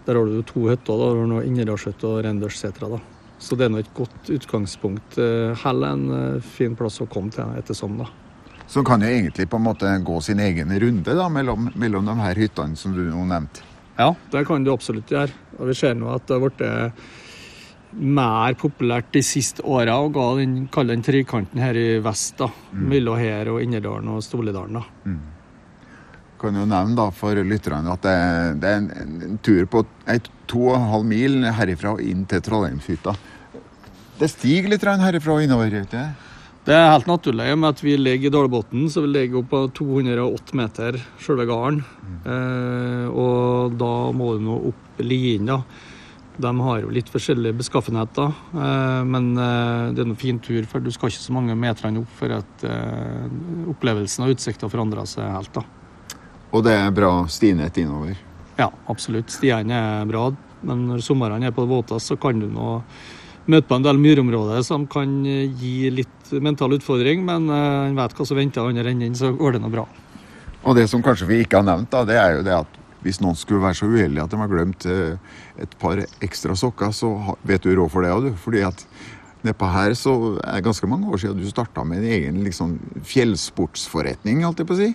Der 0.07 0.15
har 0.19 0.27
du 0.29 0.43
to 0.43 0.69
hytter. 0.69 0.99
da, 0.99 1.09
har 1.09 1.15
du 1.15 1.47
Innerdalshytta 1.47 2.07
og 2.07 2.25
Rendalssetra. 2.25 2.89
da. 2.91 3.01
Så 3.39 3.57
det 3.57 3.67
er 3.67 3.73
nå 3.75 3.79
et 3.79 3.95
godt 3.95 4.31
utgangspunkt. 4.31 5.19
eh, 5.19 5.55
Heller 5.65 5.93
en 5.93 6.37
eh, 6.37 6.41
fin 6.41 6.77
plass 6.77 7.01
å 7.01 7.07
komme 7.09 7.31
til 7.33 7.45
etter 7.59 7.75
sånn, 7.75 7.99
da. 7.99 8.07
Så 8.67 8.83
kan 8.85 9.01
jo 9.01 9.09
egentlig 9.09 9.49
på 9.51 9.57
en 9.57 9.67
måte 9.67 9.91
gå 10.05 10.21
sin 10.23 10.41
egen 10.41 10.71
runde 10.81 11.15
da, 11.15 11.29
mellom, 11.29 11.71
mellom 11.75 12.07
de 12.07 12.15
her 12.21 12.35
hyttene 12.35 12.77
som 12.77 12.95
du 12.95 13.03
nå 13.11 13.25
nevnte. 13.29 13.61
Ja, 13.99 14.15
det 14.33 14.47
kan 14.47 14.65
du 14.65 14.73
absolutt 14.73 15.11
gjøre. 15.13 15.31
Og 15.59 15.69
vi 15.69 15.75
ser 15.75 15.95
nå 15.95 16.09
at 16.15 16.27
det 16.27 16.35
har 16.39 16.49
blitt 16.49 16.95
mer 17.95 18.55
populært 18.59 19.13
de 19.13 19.23
siste 19.23 19.63
åra 19.63 19.99
å 20.03 20.09
gå 20.11 20.25
den, 20.41 21.03
trikanten 21.05 21.61
her 21.61 21.77
i 21.79 22.01
vest, 22.03 22.37
da. 22.39 22.49
Mellom 22.73 23.19
her 23.21 23.53
og 23.53 23.63
Innerdalen 23.63 24.09
og 24.09 24.23
Stoledalen. 24.25 24.81
da. 24.81 24.85
Kan 26.45 26.61
jo 26.61 26.67
nevne 26.69 26.99
da 26.99 27.09
for 27.15 27.41
lytterne 27.41 27.97
at 27.97 28.05
det, 28.05 28.19
det 28.63 28.71
er 28.71 28.83
en, 28.83 29.15
en 29.29 29.41
tur 29.45 29.65
på 29.71 29.85
et, 30.13 30.29
to 30.51 30.69
og 30.69 30.77
en 30.79 30.91
halv 30.93 31.09
mil 31.09 31.41
herifra 31.57 31.97
og 31.97 32.05
inn 32.05 32.27
til 32.31 32.45
Trollheimshytta. 32.45 33.17
Det 34.21 34.31
stiger 34.31 34.71
litt 34.71 34.85
herifra 34.85 35.39
og 35.39 35.43
innover. 35.43 35.81
Ikke? 35.81 35.91
det? 35.97 36.35
Det 36.65 36.73
er 36.73 36.87
helt 36.89 37.09
naturlig 37.11 37.51
med 37.61 37.75
at 37.75 37.81
vi 37.85 37.93
ligger 38.01 38.31
i 38.31 38.33
dalbunnen, 38.33 38.87
så 38.89 39.03
vi 39.05 39.11
ligger 39.13 39.43
opp 39.43 39.51
på 39.51 39.59
208 39.77 40.57
meter, 40.57 40.97
selve 41.21 41.45
gården. 41.51 41.83
Eh, 42.25 43.09
og 43.13 43.75
da 43.77 43.91
må 44.17 44.31
du 44.33 44.47
nå 44.47 44.57
opp 44.71 45.03
lien. 45.05 45.51
De 46.41 46.53
har 46.65 46.81
jo 46.81 46.95
litt 46.95 47.13
forskjellige 47.13 47.59
beskaffenheter, 47.61 48.33
eh, 48.57 49.03
men 49.05 49.35
eh, 49.37 49.93
det 49.93 50.07
er 50.07 50.09
en 50.09 50.19
fin 50.19 50.41
tur, 50.41 50.65
for 50.71 50.81
du 50.81 50.89
skal 50.95 51.13
ikke 51.13 51.27
så 51.27 51.37
mange 51.37 51.59
meterne 51.59 52.01
opp 52.01 52.17
for 52.17 52.33
at 52.33 52.65
eh, 52.65 53.29
opplevelsen 53.75 54.25
og 54.25 54.33
utsikta 54.39 54.73
forandrer 54.73 55.05
seg 55.11 55.29
helt. 55.37 55.53
da. 55.53 55.84
Og 56.55 56.63
det 56.63 56.77
er 56.79 56.95
bra 56.95 57.25
stinett 57.31 57.79
innover. 57.83 58.15
Ja, 58.59 58.69
absolutt. 58.87 59.33
Stiene 59.35 59.75
er 59.75 60.07
bra, 60.07 60.29
men 60.63 60.87
når 60.93 61.03
somrene 61.03 61.51
er 61.51 61.55
på 61.55 61.65
det 61.65 61.73
våteste, 61.73 62.15
så 62.15 62.21
kan 62.21 62.39
du 62.39 62.47
nå 62.47 62.79
møte 63.51 63.69
på 63.69 63.77
en 63.77 63.85
del 63.85 63.99
myrområder 64.01 64.63
som 64.65 64.87
kan 64.89 65.19
eh, 65.29 65.51
gi 65.61 65.91
litt 65.93 66.31
mental 66.41 66.77
utfordring, 66.79 67.25
men 67.27 67.51
eh, 67.51 67.89
en 67.91 67.99
vet 67.99 68.15
hva 68.17 68.27
som 68.29 68.39
venter 68.39 68.65
andre 68.65 68.95
enden, 68.95 69.19
så 69.19 69.35
går 69.37 69.57
det 69.57 69.65
nå 69.65 69.73
bra. 69.75 69.85
Og 70.65 70.79
det 70.79 70.87
som 70.89 71.03
kanskje 71.05 71.29
vi 71.29 71.43
ikke 71.45 71.61
har 71.61 71.67
nevnt, 71.67 71.91
da, 71.93 72.07
det 72.09 72.17
er 72.17 72.39
jo 72.39 72.47
det 72.47 72.55
at 72.63 72.81
hvis 73.05 73.21
noen 73.21 73.37
skulle 73.37 73.61
være 73.61 73.77
så 73.77 73.91
uheldig 73.91 74.23
at 74.23 74.33
de 74.33 74.41
har 74.41 74.49
glemt 74.49 74.87
eh, 74.89 75.35
et 75.61 75.77
par 75.83 76.01
ekstra 76.25 76.57
sokker, 76.57 76.95
så 76.97 77.11
vet 77.45 77.67
du 77.67 77.75
råd 77.75 77.93
for 77.93 78.07
det 78.07 78.15
òg, 78.15 78.31
du. 78.31 78.39
Fordi 78.41 78.65
at 78.71 78.87
nedpå 79.45 79.69
her 79.75 79.93
så 79.99 80.15
er 80.39 80.63
det 80.63 80.65
ganske 80.71 80.89
mange 80.89 81.11
år 81.13 81.21
siden 81.21 81.43
du 81.43 81.51
starta 81.51 81.85
med 81.85 82.01
en 82.01 82.17
egen 82.17 82.41
liksom, 82.47 82.79
fjellsportsforretning, 83.11 84.41
holdt 84.47 84.65
jeg 84.65 84.71
på 84.71 84.79
å 84.79 84.81
si. 84.81 84.91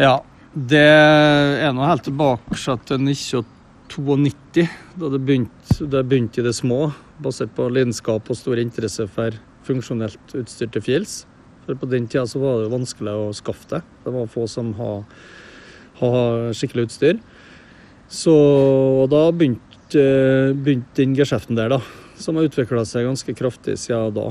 Ja, 0.00 0.16
det 0.52 0.84
er 0.84 1.72
nå 1.72 1.84
helt 1.86 2.04
tilbake 2.04 2.56
til 2.58 3.06
1992, 3.08 4.66
da 5.00 5.08
det 5.12 5.20
begynte, 5.24 5.76
det 5.88 6.02
begynte 6.08 6.42
i 6.42 6.44
det 6.44 6.52
små, 6.56 6.90
basert 7.24 7.54
på 7.56 7.70
lidenskap 7.72 8.28
og 8.28 8.36
stor 8.36 8.60
interesse 8.60 9.06
for 9.08 9.32
funksjonelt 9.64 10.34
utstyr 10.36 10.68
til 10.74 10.84
fjells. 10.84 11.22
For 11.64 11.78
på 11.78 11.88
den 11.88 12.08
tida 12.10 12.26
var 12.42 12.64
det 12.64 12.72
vanskelig 12.72 13.14
å 13.14 13.32
skaffe 13.36 13.70
det. 13.70 13.80
Det 14.04 14.12
var 14.12 14.28
få 14.28 14.44
som 14.50 14.74
hadde 14.76 15.06
ha 16.02 16.12
skikkelig 16.56 16.88
utstyr. 16.88 17.20
Så 18.12 18.36
da 19.08 19.24
begynte, 19.32 20.02
begynte 20.58 20.98
den 20.98 21.16
geskjeften 21.16 21.56
der, 21.56 21.78
da. 21.78 21.80
Som 22.20 22.36
har 22.36 22.48
utvikla 22.50 22.84
seg 22.88 23.08
ganske 23.08 23.36
kraftig 23.38 23.78
siden 23.80 24.12
da. 24.18 24.28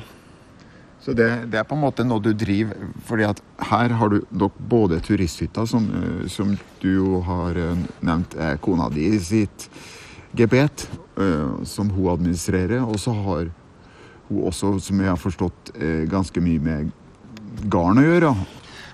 Så 1.01 1.15
det, 1.17 1.27
det 1.49 1.57
er 1.57 1.65
på 1.65 1.73
en 1.73 1.81
måte 1.81 2.05
noe 2.05 2.21
du 2.21 2.29
driver 2.37 2.77
fordi 3.07 3.25
at 3.25 3.41
her 3.71 3.95
har 3.97 4.11
du 4.11 4.19
dere 4.29 4.67
både 4.69 4.99
turisthytta, 5.01 5.65
som, 5.65 5.87
eh, 5.97 6.27
som 6.29 6.53
du 6.81 6.89
jo 6.91 7.23
har 7.25 7.57
eh, 7.57 7.81
nevnt 8.05 8.37
er 8.37 8.61
kona 8.61 8.89
di 8.93 9.07
sitt 9.21 9.65
gebet, 10.37 10.85
eh, 11.17 11.65
som 11.65 11.89
hun 11.89 12.13
administrerer. 12.13 12.85
Og 12.85 13.01
så 13.01 13.15
har 13.17 13.49
hun 14.29 14.45
også, 14.47 14.75
som 14.79 15.01
jeg 15.01 15.09
har 15.09 15.19
forstått, 15.19 15.73
ganske 16.07 16.39
mye 16.39 16.61
med 16.63 16.91
garn 17.67 17.99
å 17.99 18.05
gjøre. 18.05 18.29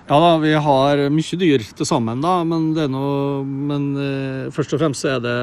Ja 0.08 0.18
da, 0.24 0.32
vi 0.42 0.56
har 0.56 1.04
mye 1.14 1.38
dyr 1.38 1.66
til 1.78 1.86
sammen, 1.86 2.24
da, 2.24 2.40
men, 2.48 2.72
noe, 2.90 3.44
men 3.44 3.86
først 4.56 4.74
og 4.74 4.82
fremst 4.82 5.06
er 5.06 5.20
det 5.22 5.38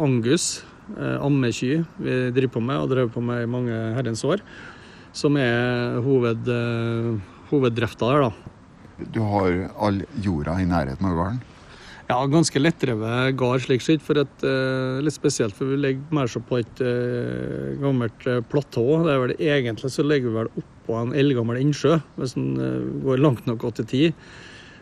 Angus, 0.00 0.62
ammeky, 0.96 1.82
vi 2.00 2.16
driver 2.32 2.54
på 2.54 2.62
med 2.64 2.80
og 2.80 2.94
drev 2.94 3.12
på 3.12 3.20
med 3.20 3.44
i 3.44 3.50
mange 3.50 3.76
herrens 3.98 4.24
år, 4.24 4.40
som 5.16 5.36
er 5.40 6.00
hoved, 6.04 6.48
eh, 6.48 7.20
hoveddrifta 7.50 8.10
der, 8.10 8.28
da. 8.28 8.32
Du 9.10 9.22
har 9.24 9.70
all 9.80 10.02
jorda 10.20 10.58
i 10.60 10.68
nærheten 10.68 11.06
av 11.06 11.16
gården. 11.16 11.40
Ja, 12.10 12.18
ganske 12.26 12.58
lettdrevet 12.58 13.36
gard 13.38 13.62
slik 13.62 13.82
sett, 13.82 14.02
for 14.02 14.18
et, 14.18 14.42
eh, 14.42 15.00
litt 15.00 15.14
spesielt, 15.14 15.54
for 15.54 15.66
vi 15.66 15.76
ligger 15.76 16.02
mer 16.10 16.26
så 16.26 16.40
på 16.42 16.58
et 16.58 16.80
eh, 16.80 17.78
gammelt 17.80 18.18
platå. 18.50 19.04
Det 19.04 19.12
er 19.14 19.26
vel 19.26 19.36
egentlig 19.38 19.90
så 19.90 20.02
ligger 20.02 20.28
vi 20.28 20.38
vel 20.40 20.50
oppå 20.58 21.00
en 21.00 21.14
eldgammel 21.14 21.60
innsjø, 21.62 22.00
hvis 22.18 22.36
en 22.36 23.02
går 23.04 23.18
langt 23.18 23.46
nok 23.46 23.64
i 23.64 23.84
tid. 23.84 24.14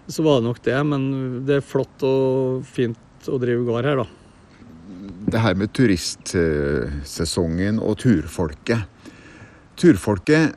Så 0.09 0.25
var 0.25 0.41
det 0.41 0.49
nok 0.49 0.63
det, 0.63 0.87
men 0.87 1.45
det 1.45 1.57
er 1.57 1.61
flott 1.61 2.03
og 2.03 2.65
fint 2.65 2.97
å 3.29 3.39
drive 3.39 3.67
gard 3.67 3.85
her, 3.85 3.97
da. 3.97 4.07
det 5.29 5.41
her 5.41 5.55
med 5.55 5.69
turistsesongen 5.77 7.79
og 7.79 7.99
turfolket. 7.99 8.89
Turfolket 9.79 10.57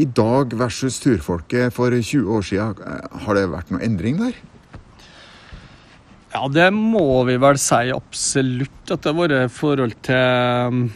i 0.00 0.06
dag 0.06 0.54
versus 0.56 1.00
turfolket 1.02 1.74
for 1.74 1.92
20 1.92 2.30
år 2.32 2.44
siden, 2.46 2.78
har 3.24 3.36
det 3.36 3.48
vært 3.52 3.72
noe 3.74 3.82
endring 3.84 4.20
der? 4.20 4.36
Ja, 6.32 6.46
det 6.48 6.70
må 6.72 7.24
vi 7.28 7.36
vel 7.42 7.58
si 7.60 7.90
absolutt 7.92 8.94
at 8.94 9.02
det 9.04 9.10
har 9.10 9.18
vært 9.18 9.52
forhold 9.52 9.98
til, 10.06 10.86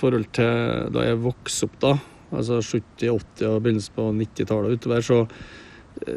forhold 0.00 0.26
til 0.34 0.90
da 0.96 1.04
jeg 1.06 1.20
vokste 1.22 1.68
opp, 1.68 1.76
da. 1.84 1.92
Altså 2.34 2.58
70-, 2.58 3.12
80- 3.12 3.50
og 3.52 3.60
begynnelsen 3.62 3.94
på 3.94 4.08
90-tallet 4.18 4.80
utover, 4.80 5.04
så, 5.06 5.20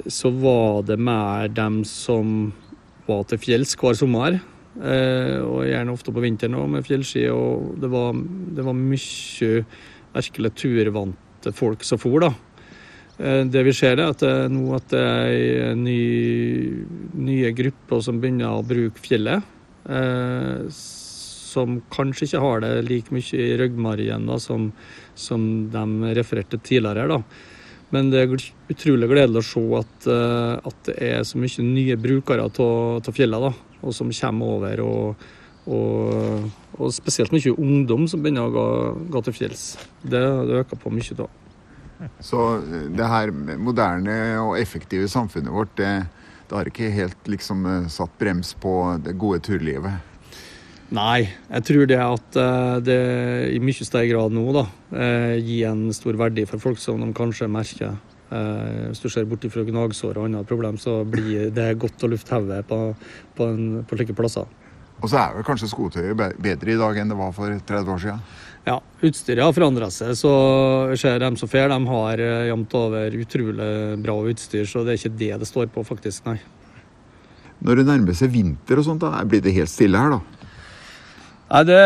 så 0.10 0.32
var 0.34 0.88
det 0.88 0.98
mer 0.98 1.52
dem 1.54 1.84
som 1.86 2.54
var 3.08 3.28
til 3.30 3.44
fjells 3.44 3.78
hver 3.78 4.00
sommer. 4.00 4.40
Eh, 4.78 5.38
og 5.42 5.66
gjerne 5.66 5.94
ofte 5.94 6.14
på 6.14 6.22
vinteren 6.24 6.58
òg, 6.58 6.68
med 6.74 6.88
fjellski. 6.88 7.28
Og 7.34 7.78
det 7.82 7.92
var, 7.94 8.18
det 8.58 8.66
var 8.66 8.78
mye 8.78 9.52
virkelig 10.18 10.54
turvante 10.58 11.54
folk 11.56 11.86
som 11.86 12.02
for, 12.02 12.20
da. 12.26 12.34
Eh, 13.18 13.44
det 13.50 13.64
vi 13.66 13.74
ser, 13.74 13.98
er 13.98 14.12
at 14.12 14.22
det, 14.24 14.34
nå 14.54 14.76
at 14.78 14.90
det 14.94 15.02
er 15.02 15.76
ny, 15.78 16.00
nye 17.18 17.52
grupper 17.58 18.04
som 18.06 18.22
begynner 18.22 18.58
å 18.58 18.66
bruke 18.66 19.02
fjellet. 19.02 19.46
Eh, 19.88 20.68
som 21.48 21.80
kanskje 21.90 22.28
ikke 22.28 22.42
har 22.44 22.60
det 22.62 22.72
like 22.86 23.14
mye 23.16 23.38
i 23.40 23.56
ryggmargen 23.58 24.28
som, 24.44 24.68
som 25.18 25.42
de 25.74 26.14
refererte 26.18 26.60
tidligere. 26.60 27.08
da. 27.10 27.22
Men 27.96 28.12
det 28.12 28.20
er 28.20 28.36
utrolig 28.70 29.08
gledelig 29.08 29.42
å 29.42 29.48
se 29.48 29.64
at, 29.80 30.08
eh, 30.12 30.54
at 30.70 30.84
det 30.90 30.98
er 31.08 31.26
så 31.26 31.40
mye 31.40 31.66
nye 31.66 31.98
brukere 31.98 32.46
av 32.46 33.10
fjellet, 33.16 33.48
da, 33.48 33.80
og 33.82 33.96
som 33.96 34.14
kommer 34.14 34.58
over. 34.58 34.86
og 34.86 35.28
og, 35.68 36.48
og, 36.78 36.94
spesielt 36.94 37.34
mye 37.34 37.56
ungdom 37.58 38.08
som 38.10 38.24
begynner 38.24 38.48
å 38.48 38.54
gå, 38.54 38.70
gå 39.14 39.26
til 39.26 39.36
fjells. 39.36 39.68
Det, 40.04 40.22
det 40.22 40.62
øker 40.62 40.80
på 40.82 40.94
mye 40.94 41.18
da. 41.18 41.28
Så 42.22 42.42
eh, 42.58 42.90
det 42.94 43.10
her 43.10 43.32
moderne 43.34 44.18
og 44.44 44.58
effektive 44.60 45.08
samfunnet 45.12 45.54
vårt, 45.54 45.74
det, 45.80 45.94
det 46.50 46.58
har 46.58 46.70
ikke 46.70 46.92
helt 46.94 47.32
liksom 47.32 47.66
eh, 47.66 47.88
satt 47.92 48.14
brems 48.20 48.54
på 48.62 48.74
det 49.04 49.18
gode 49.20 49.42
turlivet? 49.48 50.14
Nei, 50.94 51.28
jeg 51.50 51.66
tror 51.68 51.88
det 51.90 51.98
at 52.00 52.38
eh, 52.40 52.76
det 52.86 53.00
i 53.56 53.64
mye 53.64 53.88
større 53.88 54.12
grad 54.12 54.36
nå 54.36 54.46
da, 54.56 54.68
gir 55.44 55.72
en 55.72 55.90
stor 55.96 56.16
verdi 56.20 56.46
for 56.48 56.64
folk 56.64 56.80
som 56.80 57.02
de 57.04 57.10
kanskje 57.16 57.50
merker. 57.52 57.98
Hvis 58.28 59.00
du 59.00 59.06
ser 59.08 59.24
bort 59.28 59.46
fra 59.48 59.64
gnagsår 59.64 60.18
og 60.20 60.26
andre 60.28 60.42
problem, 60.48 60.76
så 60.80 60.98
blir 61.08 61.48
det 61.56 61.70
godt 61.80 62.04
å 62.04 62.10
lufte 62.12 62.36
hodet 62.36 62.60
på, 62.68 62.80
på, 63.38 63.46
på 63.88 64.00
slike 64.00 64.16
plasser. 64.16 64.50
Og 64.98 65.12
så 65.12 65.20
er 65.22 65.36
vel 65.36 65.46
kanskje 65.46 65.70
skotøyet 65.70 66.18
bedre 66.18 66.74
i 66.74 66.78
dag 66.80 66.98
enn 66.98 67.12
det 67.12 67.18
var 67.20 67.34
for 67.36 67.54
30 67.54 67.94
år 67.94 68.00
siden? 68.02 68.22
Ja, 68.68 68.80
utstyret 69.06 69.46
har 69.46 69.54
forandra 69.56 69.88
seg. 69.94 70.16
så 70.20 70.32
ser 71.00 71.22
de 71.24 71.30
som 71.40 71.50
fer, 71.50 71.70
de 71.72 71.78
har 71.88 72.24
eh, 72.24 72.48
jevnt 72.50 72.74
over 72.76 73.14
utrolig 73.16 73.70
bra 74.04 74.16
utstyr. 74.28 74.66
Så 74.68 74.84
det 74.84 74.96
er 74.96 75.00
ikke 75.00 75.20
det 75.22 75.34
det 75.44 75.48
står 75.48 75.70
på, 75.72 75.86
faktisk, 75.88 76.26
nei. 76.28 76.40
Når 77.64 77.80
det 77.80 77.86
nærmer 77.88 78.18
seg 78.18 78.34
vinter 78.34 78.82
og 78.82 78.86
sånt, 78.86 79.06
da 79.06 79.24
blir 79.26 79.42
det 79.42 79.56
helt 79.56 79.72
stille 79.72 80.02
her, 80.02 80.18
da? 80.18 80.38
Nei, 81.48 81.62
det 81.70 81.80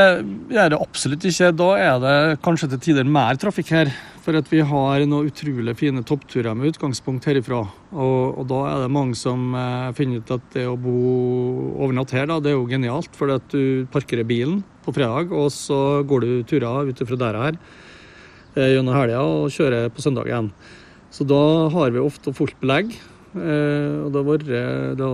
gjør 0.55 0.71
det 0.73 0.81
absolutt 0.81 1.27
ikke. 1.29 1.51
Da 1.53 1.69
er 1.77 2.01
det 2.01 2.15
kanskje 2.41 2.71
til 2.71 2.81
tider 2.87 3.05
mer 3.05 3.37
trafikk 3.39 3.75
her. 3.75 3.93
For 4.21 4.37
at 4.37 4.51
vi 4.51 4.59
har 4.61 5.01
noen 5.09 5.31
utrolig 5.31 5.73
fine 5.79 6.03
toppturer 6.05 6.53
med 6.53 6.75
utgangspunkt 6.75 7.25
herifra. 7.25 7.63
Og, 7.89 8.37
og, 8.37 8.43
da 8.51 8.59
er 8.69 8.83
det 8.83 8.91
mange 8.93 9.17
som 9.17 9.55
eh, 9.57 9.87
finner 9.97 10.21
ut 10.21 10.33
at 10.35 10.43
det 10.53 10.67
å 10.69 10.77
bo 10.77 10.97
overnatt 11.81 12.13
her, 12.13 12.27
da, 12.29 12.37
det 12.37 12.51
er 12.51 12.59
jo 12.59 12.67
genialt. 12.69 13.09
For 13.17 13.33
at 13.33 13.47
du 13.49 13.87
parkerer 13.93 14.27
bilen 14.29 14.59
på 14.85 14.93
fredag, 14.93 15.33
og 15.33 15.49
så 15.55 16.03
går 16.05 16.25
du 16.25 16.33
turer 16.45 16.91
ut 16.91 17.01
fra 17.01 17.19
der 17.23 17.39
her 17.41 17.57
eh, 17.57 18.75
gjennom 18.75 18.93
helga 18.93 19.25
og 19.25 19.49
kjører 19.57 19.89
på 19.89 20.05
søndag 20.05 20.29
igjen. 20.29 20.51
Så 21.11 21.25
da 21.25 21.41
har 21.73 21.89
vi 21.91 22.05
ofte 22.05 22.35
fullt 22.37 22.59
belegg. 22.61 22.93
Eh, 23.33 23.97
og 24.05 24.13
det 24.13 24.21
har, 24.21 24.29
vært, 24.29 25.05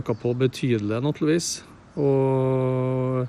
økt 0.00 0.22
på 0.24 0.32
betydelig, 0.40 1.04
naturligvis. 1.04 1.58
Og 2.00 3.28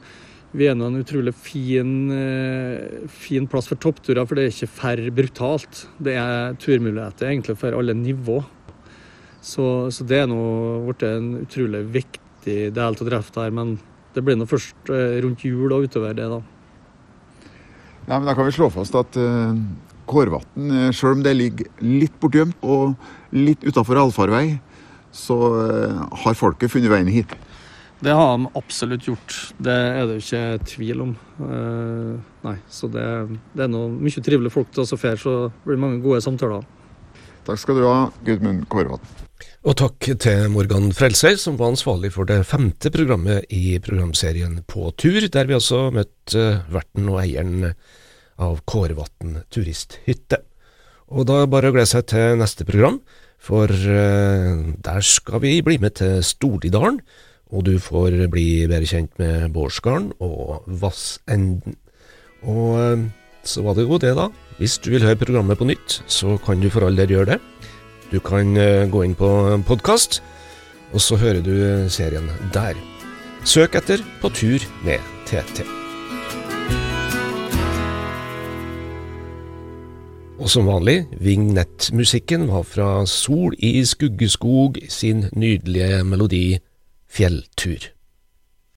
vi 0.55 0.67
er 0.69 0.75
en 0.75 0.99
utrolig 0.99 1.33
fin, 1.35 2.11
eh, 2.11 3.07
fin 3.11 3.47
plass 3.47 3.67
for 3.67 3.79
toppturer, 3.81 4.25
for 4.25 4.35
det 4.35 4.45
er 4.45 4.53
ikke 4.53 4.71
for 4.71 5.09
brutalt. 5.17 5.87
Det 5.99 6.15
er 6.15 6.55
turmuligheter 6.61 7.27
egentlig 7.27 7.57
for 7.59 7.75
alle 7.75 7.93
nivå. 7.93 8.43
Så, 9.41 9.91
så 9.91 10.05
det 10.07 10.23
er 10.23 10.29
nå 10.31 10.41
blitt 10.87 11.03
en 11.05 11.33
utrolig 11.43 11.83
viktig 11.93 12.71
del 12.73 12.95
av 12.95 13.07
drifta 13.09 13.45
her. 13.45 13.55
Men 13.55 13.75
det 14.15 14.23
blir 14.23 14.39
nå 14.39 14.47
først 14.49 14.91
eh, 14.93 15.19
rundt 15.25 15.43
jul 15.43 15.73
og 15.75 15.89
utover 15.89 16.15
det, 16.15 16.29
da. 16.31 16.41
Nei, 18.05 18.17
men 18.19 18.29
Da 18.29 18.35
kan 18.37 18.47
vi 18.47 18.53
slå 18.55 18.69
fast 18.69 18.95
at 18.95 19.17
uh, 19.17 19.57
Kårvatn, 20.05 20.93
selv 20.93 21.17
om 21.17 21.23
det 21.25 21.33
ligger 21.33 21.71
litt 21.81 22.13
bortgjemt 22.21 22.61
og 22.61 22.93
litt 23.33 23.65
utafor 23.65 23.97
allfarvei, 23.97 24.59
så 25.09 25.35
uh, 25.57 26.03
har 26.23 26.37
folket 26.37 26.71
funnet 26.71 26.93
veien 26.93 27.09
hit. 27.09 27.33
Det 28.03 28.11
har 28.11 28.33
de 28.35 28.49
absolutt 28.59 29.07
gjort. 29.07 29.35
Det 29.63 29.73
er 29.73 30.01
det 30.07 30.17
jo 30.17 30.23
ikke 30.23 30.65
tvil 30.67 31.03
om. 31.05 31.11
Uh, 31.39 32.15
nei, 32.43 32.55
så 32.67 32.89
det, 32.91 33.05
det 33.55 33.65
er 33.65 33.71
noe 33.71 33.91
mye 33.93 34.23
trivelige 34.23 34.53
folk 34.53 34.73
til 34.73 34.83
oss 34.83 34.95
og 34.95 35.01
fer, 35.01 35.19
så 35.19 35.35
det 35.47 35.69
blir 35.69 35.79
mange 35.79 36.01
gode 36.03 36.19
samtaler. 36.25 36.65
Takk 37.45 37.61
skal 37.61 37.79
du 37.79 37.85
ha, 37.87 37.99
Gudmund 38.25 38.65
Kårvatn. 38.73 39.23
Og 39.65 39.73
takk 39.79 40.07
til 40.21 40.47
Morgan 40.53 40.91
Frelser, 40.93 41.37
som 41.41 41.57
var 41.59 41.71
ansvarlig 41.73 42.11
for 42.13 42.27
det 42.29 42.43
femte 42.45 42.91
programmet 42.93 43.47
i 43.53 43.77
programserien 43.83 44.59
På 44.67 44.91
tur, 44.97 45.25
der 45.31 45.47
vi 45.49 45.57
altså 45.57 45.87
møtte 45.93 46.43
verten 46.73 47.09
og 47.09 47.21
eieren 47.23 47.71
av 48.41 48.59
Kårvatn 48.69 49.39
turisthytte. 49.53 50.41
Og 51.15 51.25
da 51.29 51.39
er 51.39 51.45
det 51.45 51.53
bare 51.53 51.71
å 51.71 51.75
glede 51.75 51.89
seg 51.89 52.09
til 52.11 52.37
neste 52.41 52.67
program, 52.67 52.99
for 53.41 53.69
uh, 53.69 54.73
der 54.85 55.05
skal 55.05 55.41
vi 55.43 55.59
bli 55.65 55.79
med 55.81 55.97
til 56.01 56.21
Stordidalen 56.25 56.99
og 57.53 57.65
du 57.67 57.75
får 57.81 58.25
bli 58.31 58.65
bedre 58.69 58.87
kjent 58.89 59.13
med 59.21 59.51
Bårdsgarden 59.53 60.11
og 60.23 60.65
Vassenden. 60.65 61.77
Og 62.45 62.79
eh, 62.81 63.05
så 63.45 63.61
var 63.65 63.77
det 63.77 63.85
jo 63.85 63.99
det, 64.01 64.15
da. 64.17 64.29
Hvis 64.57 64.79
du 64.81 64.89
vil 64.93 65.05
høre 65.05 65.19
programmet 65.19 65.59
på 65.59 65.67
nytt, 65.69 66.01
så 66.07 66.39
kan 66.41 66.61
du 66.61 66.71
for 66.73 66.87
all 66.87 66.97
del 66.97 67.13
gjøre 67.13 67.35
det. 67.35 67.39
Du 68.11 68.19
kan 68.23 68.57
eh, 68.57 68.89
gå 68.89 69.05
inn 69.05 69.17
på 69.17 69.29
podkast, 69.67 70.21
og 70.93 71.01
så 71.01 71.17
hører 71.21 71.41
du 71.45 71.55
serien 71.89 72.29
der. 72.53 72.77
Søk 73.45 73.75
etter 73.77 74.01
På 74.21 74.31
tur 74.33 74.63
med 74.85 75.01
TT. 75.29 75.65
Og 80.35 80.49
som 80.51 80.67
vanlig, 80.67 81.05
vignettmusikken 81.21 82.47
var 82.49 82.65
fra 82.67 82.89
Sol 83.09 83.55
i 83.57 83.79
skuggeskog 83.85 84.77
sin 84.89 85.27
nydelige 85.33 86.03
melodi 86.05 86.59
Fjelltur. 87.15 87.94